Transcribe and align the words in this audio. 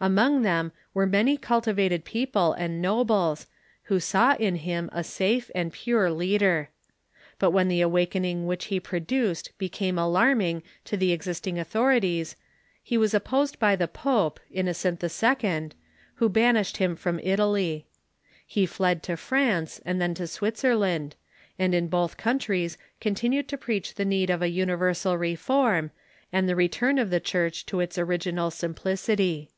Among 0.00 0.42
them 0.42 0.70
were 0.94 1.08
many 1.08 1.36
cultivated 1.36 2.04
people 2.04 2.52
and 2.52 2.80
nobles, 2.80 3.48
who 3.90 3.98
saw 3.98 4.36
in 4.36 4.54
him 4.54 4.88
a 4.92 5.02
safe 5.02 5.50
and 5.56 5.72
a 5.72 5.74
pure 5.74 6.08
leader. 6.12 6.68
But 7.40 7.50
when 7.50 7.66
the 7.66 7.80
awakening 7.80 8.46
which 8.46 8.66
he 8.66 8.78
produced 8.78 9.50
became 9.58 9.98
alarming 9.98 10.62
to 10.84 10.96
the 10.96 11.10
exist 11.10 11.48
ing 11.48 11.58
authorities, 11.58 12.36
he 12.80 12.96
was 12.96 13.12
opposed 13.12 13.58
b}^ 13.58 13.76
the 13.76 13.88
pope, 13.88 14.38
Innocent 14.52 15.02
II., 15.02 15.70
who 16.14 16.28
banished 16.28 16.76
him 16.76 16.94
from 16.94 17.18
Italy. 17.20 17.88
He 18.46 18.66
fled 18.66 19.02
to 19.02 19.16
France, 19.16 19.80
and 19.84 20.00
then 20.00 20.14
to 20.14 20.28
Switzerland, 20.28 21.16
and 21.58 21.74
in 21.74 21.90
l)oth 21.90 22.16
countries 22.16 22.78
continued 23.00 23.48
to 23.48 23.58
preach 23.58 23.96
the 23.96 24.04
need 24.04 24.30
of 24.30 24.42
a 24.42 24.48
universal 24.50 25.18
reform, 25.18 25.90
and 26.32 26.48
the 26.48 26.54
return 26.54 27.00
of 27.00 27.10
the 27.10 27.18
Church 27.18 27.66
to 27.66 27.80
its 27.80 27.98
original 27.98 28.52
simplicity. 28.52 29.50